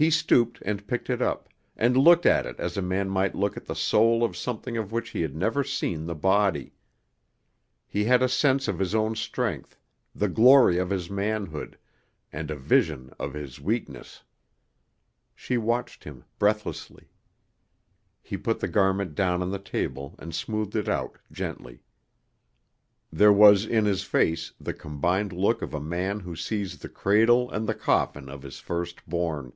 [0.00, 3.56] He stooped and picked it up, and looked at it as a man might look
[3.56, 6.72] at the soul of something of which he had never seen the body.
[7.88, 9.76] He had a sense of his own strength,
[10.14, 11.76] the glory of his manhood,
[12.32, 14.22] and a vision of his weakness.
[15.34, 17.10] She watched him breathlessly.
[18.22, 21.82] He put the garment down on the table and smoothed it out gently.
[23.10, 27.50] There was in his face the combined look of a man who sees the cradle
[27.50, 29.54] and the coffin of his firstborn.